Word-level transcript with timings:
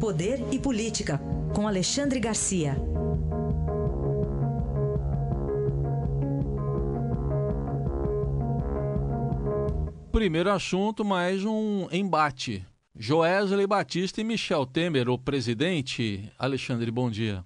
Poder 0.00 0.38
e 0.52 0.60
Política, 0.60 1.18
com 1.52 1.66
Alexandre 1.66 2.20
Garcia. 2.20 2.76
Primeiro 10.12 10.50
assunto, 10.50 11.04
mais 11.04 11.44
um 11.44 11.88
embate. 11.90 12.64
Joesley 12.94 13.66
Batista 13.66 14.20
e 14.20 14.24
Michel 14.24 14.64
Temer, 14.66 15.08
o 15.08 15.18
presidente. 15.18 16.32
Alexandre, 16.38 16.92
bom 16.92 17.10
dia. 17.10 17.44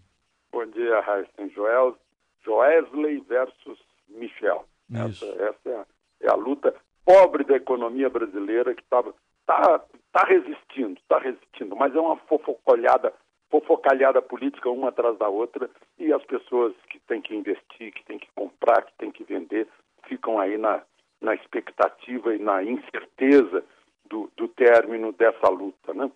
Bom 0.53 0.67
dia, 0.67 1.01
Raíssa. 1.01 1.49
Joel, 1.55 1.97
Joesley 2.45 3.21
versus 3.29 3.79
Michel. 4.11 4.67
Essa, 4.93 5.25
essa 5.25 5.69
é, 5.71 5.75
a, 5.75 5.87
é, 6.21 6.31
a, 6.31 6.35
luta 6.35 6.75
pobre 7.07 7.45
da 7.45 7.57
economia 7.57 8.11
brasileira 8.11 8.75
que 8.75 8.83
está 8.83 9.03
tá, 9.47 9.81
tá 10.13 10.25
resistindo, 10.25 10.99
está 11.01 11.19
resistindo, 11.19 11.75
mas 11.75 11.95
é 11.95 12.01
uma 12.01 12.17
fofocolhada, 12.17 13.13
fofocalhada 13.51 14.21
política 14.21 14.71
uma 14.71 14.91
atrás 14.91 15.17
da 15.19 15.29
outra 15.29 15.69
e 15.99 16.13
as 16.13 16.23
pessoas 16.25 16.75
que 16.89 17.01
têm 17.01 17.21
que 17.21 17.35
investir, 17.35 17.93
que 17.93 18.05
têm 18.05 18.19
que 18.19 18.29
comprar, 18.35 18.83
que 18.83 18.93
têm 18.99 19.11
que 19.11 19.25
vender, 19.25 19.67
ficam 20.07 20.39
aí 20.39 20.59
na, 20.59 20.83
na 21.21 21.35
expectativa 21.35 22.35
e 22.35 22.39
na 22.39 22.63
incerteza 22.63 23.65
do, 24.05 24.31
do 24.37 24.49
término 24.49 25.13
dessa 25.13 25.49
luta. 25.49 25.95
Né? 25.95 26.11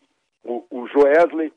O, 0.45 0.65
o 0.71 0.87
Joesley 0.89 1.53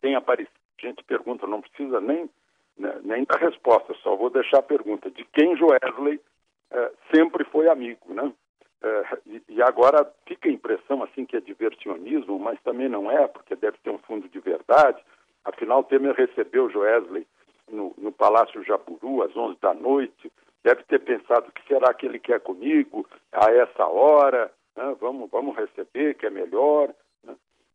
tem 0.00 0.14
aparecido, 0.14 0.56
a 0.82 0.86
gente 0.86 1.04
pergunta, 1.04 1.46
não 1.46 1.60
precisa 1.60 2.00
nem, 2.00 2.30
né, 2.78 3.00
nem 3.04 3.24
dar 3.24 3.38
resposta, 3.38 3.94
só 4.02 4.16
vou 4.16 4.30
deixar 4.30 4.60
a 4.60 4.62
pergunta 4.62 5.10
de 5.10 5.24
quem 5.26 5.56
Joesley 5.56 6.20
eh, 6.70 6.92
sempre 7.12 7.44
foi 7.44 7.68
amigo, 7.68 8.14
né? 8.14 8.32
É, 8.82 9.18
e, 9.26 9.42
e, 9.48 9.62
agora 9.62 10.08
fica 10.26 10.48
a 10.48 10.52
impressão 10.52 11.02
assim 11.02 11.24
que 11.26 11.36
é 11.36 11.40
diversionismo, 11.40 12.38
mas 12.38 12.60
também 12.62 12.88
não 12.88 13.10
é, 13.10 13.26
porque 13.26 13.56
deve 13.56 13.76
ter 13.78 13.90
um 13.90 13.98
fundo 13.98 14.28
de 14.28 14.38
verdade. 14.38 15.02
Afinal, 15.44 15.82
Temer 15.82 16.14
recebeu 16.14 16.70
Joesley 16.70 17.26
no, 17.70 17.94
no 17.98 18.12
Palácio 18.12 18.62
Jaburu 18.64 19.22
às 19.22 19.36
11 19.36 19.58
da 19.60 19.74
noite. 19.74 20.30
Deve 20.62 20.82
ter 20.84 21.00
pensado 21.00 21.50
que 21.52 21.66
será 21.66 21.92
que 21.94 22.06
ele 22.06 22.18
quer 22.18 22.40
comigo 22.40 23.06
a 23.32 23.50
essa 23.50 23.86
hora? 23.86 24.52
Né? 24.76 24.96
Vamos, 25.00 25.30
vamos 25.30 25.56
receber, 25.56 26.14
que 26.14 26.26
é 26.26 26.30
melhor. 26.30 26.92
Né? 27.24 27.34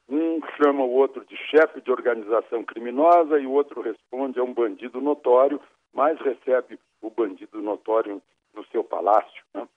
Um 0.09 0.39
chama 0.57 0.83
o 0.83 0.91
outro 0.91 1.25
de 1.25 1.35
chefe 1.35 1.81
de 1.81 1.91
organização 1.91 2.63
criminosa 2.63 3.39
e 3.39 3.45
o 3.45 3.51
outro 3.51 3.81
responde 3.81 4.39
a 4.39 4.43
um 4.43 4.53
bandido 4.53 5.01
notório, 5.01 5.59
mas 5.93 6.19
recebe 6.19 6.79
o 7.01 7.09
bandido 7.09 7.61
notório 7.61 8.21
no 8.53 8.65
seu 8.67 8.83
palácio. 8.83 9.43
Né? 9.53 9.67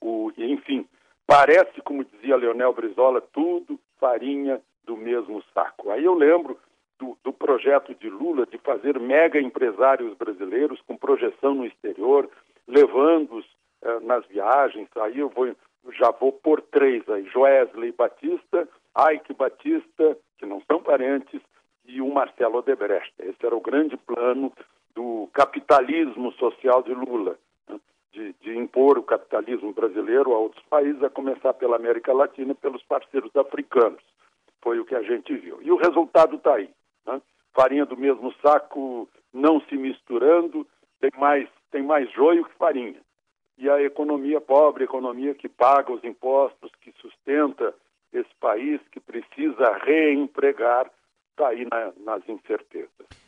O, 0.00 0.30
enfim, 0.36 0.86
parece, 1.26 1.80
como 1.82 2.04
dizia 2.04 2.33
Leonel 2.44 2.74
Brizola, 2.74 3.22
tudo 3.32 3.80
farinha 3.98 4.60
do 4.84 4.96
mesmo 4.96 5.42
saco. 5.54 5.90
Aí 5.90 6.04
eu 6.04 6.14
lembro 6.14 6.58
do, 6.98 7.16
do 7.24 7.32
projeto 7.32 7.94
de 7.94 8.10
Lula 8.10 8.44
de 8.46 8.58
fazer 8.58 9.00
mega 9.00 9.40
empresários 9.40 10.14
brasileiros 10.16 10.80
com 10.86 10.96
projeção 10.96 11.54
no 11.54 11.64
exterior, 11.64 12.28
levando-os 12.68 13.46
eh, 13.82 14.00
nas 14.00 14.26
viagens. 14.26 14.88
Aí 14.96 15.18
eu 15.18 15.30
vou, 15.30 15.54
já 15.92 16.10
vou 16.10 16.32
por 16.32 16.60
três 16.60 17.08
aí: 17.08 17.24
Joesley 17.30 17.92
Batista, 17.92 18.68
Ike 19.12 19.32
Batista, 19.32 20.16
que 20.38 20.44
não 20.44 20.60
são 20.70 20.82
parentes, 20.82 21.40
e 21.86 22.02
o 22.02 22.12
Marcelo 22.12 22.58
Odebrecht. 22.58 23.14
Esse 23.20 23.44
era 23.44 23.56
o 23.56 23.60
grande 23.60 23.96
plano 23.96 24.52
do 24.94 25.30
capitalismo 25.32 26.30
social 26.32 26.82
de 26.82 26.92
Lula 26.92 27.38
de, 28.32 28.56
impor 28.56 28.98
o 28.98 29.02
capitalismo 29.02 29.72
brasileiro 29.72 30.32
a 30.32 30.38
outros 30.38 30.64
países, 30.64 31.02
a 31.02 31.10
começar 31.10 31.52
pela 31.54 31.76
América 31.76 32.12
Latina 32.12 32.52
e 32.52 32.56
pelos 32.56 32.82
parceiros 32.84 33.34
africanos. 33.36 34.02
Foi 34.62 34.78
o 34.78 34.84
que 34.84 34.94
a 34.94 35.02
gente 35.02 35.34
viu. 35.36 35.58
E 35.62 35.70
o 35.70 35.76
resultado 35.76 36.36
está 36.36 36.54
aí. 36.54 36.70
Né? 37.06 37.20
Farinha 37.52 37.84
do 37.84 37.96
mesmo 37.96 38.32
saco, 38.40 39.08
não 39.32 39.60
se 39.62 39.76
misturando, 39.76 40.66
tem 41.00 41.10
mais, 41.18 41.48
tem 41.70 41.82
mais 41.82 42.10
joio 42.12 42.44
que 42.44 42.54
farinha. 42.54 43.00
E 43.58 43.68
a 43.68 43.80
economia 43.82 44.40
pobre, 44.40 44.84
a 44.84 44.86
economia 44.86 45.34
que 45.34 45.48
paga 45.48 45.92
os 45.92 46.02
impostos, 46.02 46.70
que 46.80 46.92
sustenta 47.00 47.74
esse 48.12 48.34
país, 48.40 48.80
que 48.90 49.00
precisa 49.00 49.72
reempregar, 49.82 50.90
está 51.30 51.48
aí 51.48 51.66
na, 51.70 51.92
nas 52.04 52.28
incertezas. 52.28 53.23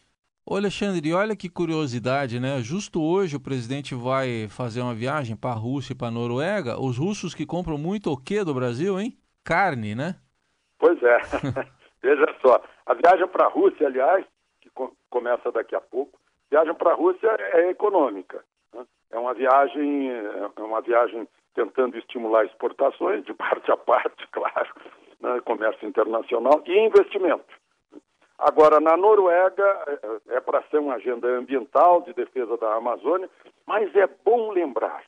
Ô 0.48 0.54
Alexandre, 0.54 1.12
olha 1.12 1.34
que 1.34 1.48
curiosidade, 1.48 2.38
né? 2.38 2.60
Justo 2.60 3.02
hoje 3.02 3.34
o 3.34 3.40
presidente 3.40 3.96
vai 3.96 4.46
fazer 4.48 4.80
uma 4.80 4.94
viagem 4.94 5.34
para 5.34 5.50
a 5.50 5.58
Rússia 5.58 5.92
e 5.92 5.96
para 5.96 6.06
a 6.06 6.10
Noruega. 6.12 6.80
Os 6.80 6.96
russos 6.96 7.34
que 7.34 7.44
compram 7.44 7.76
muito 7.76 8.12
o 8.12 8.16
quê 8.16 8.44
do 8.44 8.54
Brasil, 8.54 8.96
hein? 9.00 9.18
Carne, 9.44 9.96
né? 9.96 10.14
Pois 10.78 11.02
é. 11.02 11.18
Veja 12.00 12.26
só, 12.40 12.62
a 12.86 12.94
viagem 12.94 13.26
para 13.26 13.46
a 13.46 13.48
Rússia, 13.48 13.88
aliás, 13.88 14.24
que 14.60 14.70
começa 15.10 15.50
daqui 15.50 15.74
a 15.74 15.80
pouco, 15.80 16.16
viagem 16.48 16.74
para 16.74 16.92
a 16.92 16.94
Rússia 16.94 17.28
é 17.52 17.70
econômica. 17.70 18.44
Né? 18.72 18.86
É 19.10 19.18
uma 19.18 19.34
viagem, 19.34 20.10
é 20.12 20.62
uma 20.62 20.80
viagem 20.80 21.26
tentando 21.56 21.98
estimular 21.98 22.44
exportações 22.44 23.24
de 23.24 23.34
parte 23.34 23.68
a 23.72 23.76
parte, 23.76 24.24
claro, 24.30 24.72
né? 25.20 25.40
comércio 25.44 25.88
internacional 25.88 26.62
e 26.66 26.86
investimento. 26.86 27.65
Agora, 28.38 28.80
na 28.80 28.96
Noruega, 28.96 29.64
é, 30.28 30.36
é 30.36 30.40
para 30.40 30.62
ser 30.64 30.78
uma 30.78 30.94
agenda 30.94 31.26
ambiental 31.28 32.02
de 32.02 32.12
defesa 32.12 32.56
da 32.56 32.74
Amazônia, 32.74 33.30
mas 33.66 33.94
é 33.96 34.06
bom 34.24 34.50
lembrar, 34.50 35.04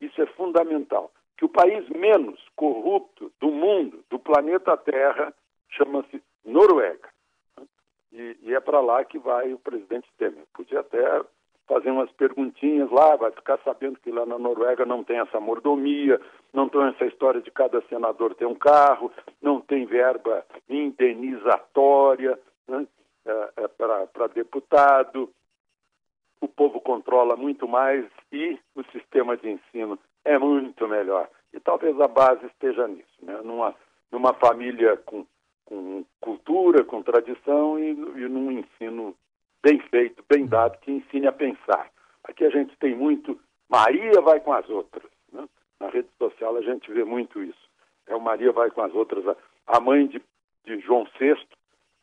isso 0.00 0.20
é 0.22 0.26
fundamental, 0.26 1.10
que 1.36 1.44
o 1.44 1.48
país 1.48 1.88
menos 1.88 2.40
corrupto 2.54 3.32
do 3.40 3.50
mundo, 3.50 4.04
do 4.08 4.18
planeta 4.18 4.76
Terra, 4.76 5.32
chama-se 5.70 6.22
Noruega. 6.44 7.08
E, 8.12 8.36
e 8.42 8.54
é 8.54 8.60
para 8.60 8.80
lá 8.80 9.04
que 9.04 9.18
vai 9.18 9.52
o 9.52 9.58
presidente 9.58 10.08
Temer. 10.16 10.44
Podia 10.54 10.80
até 10.80 11.22
fazer 11.66 11.90
umas 11.90 12.10
perguntinhas 12.12 12.90
lá, 12.90 13.14
vai 13.16 13.30
ficar 13.30 13.58
sabendo 13.62 14.00
que 14.00 14.10
lá 14.10 14.24
na 14.24 14.38
Noruega 14.38 14.86
não 14.86 15.04
tem 15.04 15.18
essa 15.18 15.38
mordomia, 15.38 16.18
não 16.52 16.68
tem 16.68 16.82
essa 16.88 17.04
história 17.04 17.42
de 17.42 17.50
cada 17.50 17.82
senador 17.82 18.34
ter 18.34 18.46
um 18.46 18.54
carro, 18.54 19.12
não 19.42 19.60
tem 19.60 19.84
verba 19.84 20.44
indenizatória, 20.68 22.38
né, 22.68 22.86
é, 23.24 23.64
é 23.64 23.68
para 23.68 24.26
deputado. 24.28 25.30
O 26.40 26.46
povo 26.46 26.80
controla 26.80 27.36
muito 27.36 27.66
mais 27.66 28.04
e 28.30 28.58
o 28.74 28.84
sistema 28.92 29.36
de 29.36 29.50
ensino 29.50 29.98
é 30.24 30.38
muito 30.38 30.86
melhor. 30.86 31.28
E 31.52 31.58
talvez 31.58 31.98
a 32.00 32.06
base 32.06 32.46
esteja 32.46 32.86
nisso, 32.86 33.18
né? 33.22 33.40
numa, 33.42 33.74
numa 34.12 34.34
família 34.34 34.96
com, 34.98 35.26
com 35.64 36.04
cultura, 36.20 36.84
com 36.84 37.02
tradição 37.02 37.78
e, 37.78 37.90
e 37.90 38.28
num 38.28 38.52
ensino 38.52 39.16
bem 39.62 39.80
feito, 39.90 40.24
bem 40.28 40.46
dado, 40.46 40.78
que 40.78 40.92
ensine 40.92 41.26
a 41.26 41.32
pensar. 41.32 41.90
Aqui 42.24 42.44
a 42.44 42.50
gente 42.50 42.76
tem 42.76 42.94
muito, 42.94 43.38
Maria 43.68 44.20
vai 44.20 44.38
com 44.40 44.52
as 44.52 44.68
outras. 44.68 45.10
Né? 45.32 45.48
Na 45.80 45.88
rede 45.88 46.08
social 46.18 46.56
a 46.56 46.62
gente 46.62 46.92
vê 46.92 47.02
muito 47.04 47.42
isso. 47.42 47.68
É 48.06 48.14
o 48.14 48.20
Maria 48.20 48.52
vai 48.52 48.70
com 48.70 48.82
as 48.82 48.94
outras. 48.94 49.24
A 49.66 49.80
mãe 49.80 50.06
de, 50.06 50.22
de 50.64 50.78
João 50.80 51.06
VI 51.18 51.36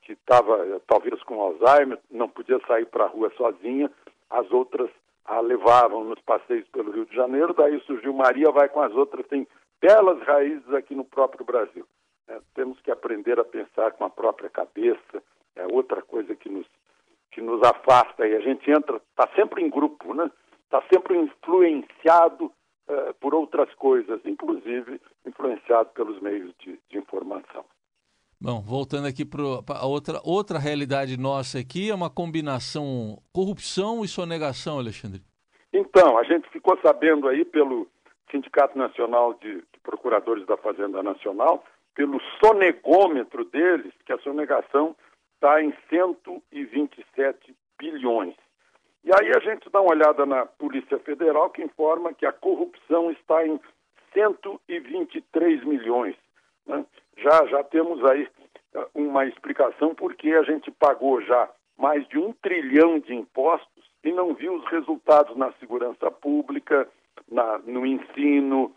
que 0.06 0.14
estava 0.14 0.80
talvez 0.88 1.22
com 1.24 1.42
Alzheimer, 1.42 2.00
não 2.12 2.30
podia 2.30 2.60
sair 2.68 2.86
para 2.86 3.06
a 3.06 3.08
rua 3.08 3.32
sozinha, 3.36 3.92
as 4.30 4.50
outras 4.52 4.90
a 5.26 5.40
levavam 5.40 6.04
nos 6.04 6.22
passeios 6.22 6.68
pelo 6.70 6.92
Rio 6.92 7.06
de 7.08 7.16
Janeiro, 7.16 7.54
daí 7.54 7.80
surgiu 7.82 8.14
Maria 8.14 8.52
vai 8.52 8.70
com 8.70 8.82
as 8.82 8.94
outras, 8.94 9.26
tem 9.26 9.48
belas 9.82 10.22
raízes 10.22 10.72
aqui 10.74 10.94
no 10.94 11.04
próprio 11.04 11.44
Brasil. 11.44 11.86
É, 12.28 12.40
temos 12.54 12.80
que 12.82 12.92
aprender 12.92 13.40
a 13.40 13.44
pensar 13.44 13.92
com 13.94 14.06
a 14.06 14.10
própria 14.10 14.50
cabeça, 14.50 15.24
é 15.56 15.66
outra 15.72 16.02
coisa 16.04 16.36
que 16.36 16.50
nos, 16.50 16.68
que 17.32 17.42
nos 17.42 17.62
afasta 17.64 18.28
e 18.28 18.36
a 18.36 18.40
gente 18.40 18.70
entra, 18.70 18.98
está 18.98 19.28
sempre 19.36 19.64
em 19.64 19.70
grupo, 19.70 20.14
né? 20.14 20.30
Está 20.64 20.84
sempre 20.92 21.18
influenciado 21.18 22.46
uh, 22.46 23.14
por 23.20 23.34
outras 23.34 23.74
coisas, 23.76 24.20
inclusive 24.26 25.00
influenciado 25.26 25.90
pelos 25.90 26.20
meios 26.20 26.54
de, 26.60 26.80
de 26.90 26.98
informação. 26.98 27.66
Bom, 28.40 28.62
voltando 28.62 29.08
aqui 29.08 29.26
para 29.26 29.86
outra, 29.86 30.20
outra 30.24 30.60
realidade 30.60 31.18
nossa 31.18 31.60
aqui, 31.60 31.90
é 31.90 31.96
uma 31.96 32.10
combinação 32.10 33.18
corrupção 33.34 34.04
e 34.04 34.08
sonegação, 34.08 34.78
Alexandre. 34.78 35.22
Então, 35.72 36.18
a 36.18 36.24
gente 36.24 36.50
ficou 36.50 36.78
sabendo 36.82 37.28
aí 37.28 37.46
pelo 37.46 37.88
Sindicato 38.30 38.78
Nacional 38.78 39.34
de, 39.36 39.64
Procuradores 39.84 40.46
da 40.48 40.58
Fazenda 40.58 41.04
Nacional, 41.04 41.64
pelo 41.94 42.20
sonegômetro 42.44 43.46
deles, 43.46 43.94
que 44.06 44.12
a 44.12 44.18
sonegação 44.20 44.96
está 45.36 45.62
em 45.62 45.74
127 45.90 47.56
bilhões. 47.80 48.36
E 49.04 49.12
aí 49.14 49.32
a 49.36 49.40
gente 49.40 49.70
dá 49.70 49.80
uma 49.80 49.92
olhada 49.92 50.26
na 50.26 50.46
Polícia 50.46 50.98
Federal, 51.00 51.52
que 51.52 51.62
informa 51.62 52.14
que 52.14 52.26
a 52.26 52.32
corrupção 52.32 53.12
está 53.12 53.46
em 53.46 53.60
123 54.14 55.64
milhões. 55.64 56.16
Né? 56.66 56.86
Já, 57.18 57.46
já 57.46 57.64
temos 57.64 58.04
aí 58.06 58.28
eh, 58.74 58.88
uma 58.94 59.26
explicação 59.26 59.96
porque 59.96 60.32
a 60.32 60.44
gente 60.44 60.72
pagou 60.72 61.22
já 61.22 61.50
mais 61.78 62.08
de 62.08 62.18
um 62.18 62.34
trilhão 62.34 63.00
de 63.00 63.14
impostos 63.14 63.84
e 64.04 64.12
não 64.12 64.34
viu 64.34 64.56
os 64.56 64.66
resultados 64.66 65.36
na 65.36 65.52
segurança 65.54 66.12
pública, 66.12 66.88
na, 67.30 67.58
no 67.60 67.86
ensino, 67.86 68.74